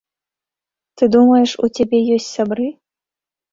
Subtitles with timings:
[1.01, 2.67] Ты думаеш, у цябе ёсць сябры?